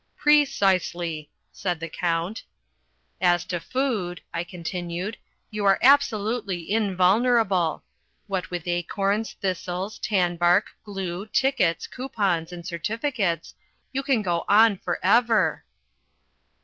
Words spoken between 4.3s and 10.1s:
I continued, "you are absolutely invulnerable. What with acorns, thistles,